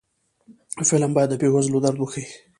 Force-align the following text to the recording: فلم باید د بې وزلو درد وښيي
فلم 0.87 1.11
باید 1.15 1.29
د 1.31 1.35
بې 1.41 1.47
وزلو 1.53 1.83
درد 1.85 1.97
وښيي 2.01 2.25